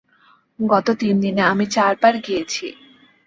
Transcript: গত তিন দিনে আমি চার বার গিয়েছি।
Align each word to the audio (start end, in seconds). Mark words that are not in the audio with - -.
গত 0.59 0.87
তিন 0.99 1.15
দিনে 1.21 1.43
আমি 1.43 1.65
চার 1.75 1.93
বার 2.01 2.13
গিয়েছি। 2.25 2.65